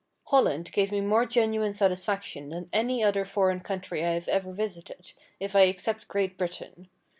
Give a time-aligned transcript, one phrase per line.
[0.29, 5.13] Holland gave me more genuine satisfaction than any other foreign country I have ever visited,
[5.39, 6.89] if I except Great Britain.